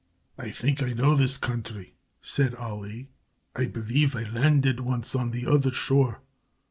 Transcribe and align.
"I 0.35 0.49
think 0.49 0.81
I 0.81 0.93
know 0.93 1.13
this 1.15 1.37
country," 1.37 1.93
said 2.23 2.55
Ali. 2.55 3.09
"I 3.55 3.65
believe 3.67 4.15
I 4.15 4.23
landed 4.23 4.79
once 4.79 5.13
on 5.13 5.29
the 5.29 5.45
other 5.45 5.69
shore. 5.69 6.21